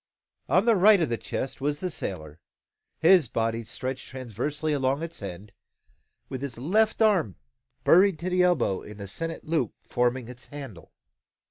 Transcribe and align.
On 0.49 0.65
the 0.65 0.75
right 0.75 0.99
of 0.99 1.09
the 1.09 1.17
chest 1.19 1.61
was 1.61 1.79
the 1.79 1.91
sailor, 1.91 2.39
his 2.97 3.27
body 3.27 3.63
stretched 3.63 4.07
transversely 4.07 4.73
along 4.73 5.03
its 5.03 5.21
end, 5.21 5.51
with 6.27 6.41
his 6.41 6.57
left 6.57 7.03
arm 7.03 7.35
buried 7.83 8.17
to 8.17 8.29
the 8.31 8.41
elbow 8.41 8.81
in 8.81 8.97
the 8.97 9.07
sennit 9.07 9.43
loop 9.43 9.75
forming 9.83 10.27
its 10.27 10.47
handle. 10.47 10.91